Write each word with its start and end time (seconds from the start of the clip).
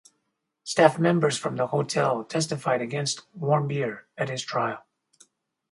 Staff 0.63 0.97
members 0.97 1.37
from 1.37 1.57
the 1.57 1.67
hotel 1.67 2.23
testified 2.23 2.81
against 2.81 3.21
Warmbier 3.39 4.05
at 4.17 4.29
his 4.29 4.41
trial. 4.41 4.83